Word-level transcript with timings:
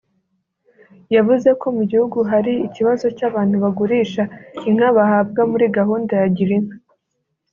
yavuze 1.15 1.49
ko 1.61 1.67
mu 1.75 1.83
gihugu 1.91 2.19
hari 2.31 2.53
ikibazo 2.67 3.05
cy’abantu 3.17 3.55
bagurisha 3.63 4.23
inka 4.69 4.89
bahabwa 4.97 5.41
muri 5.51 5.65
gahunda 5.77 6.13
ya 6.21 6.27
Girinka 6.37 6.75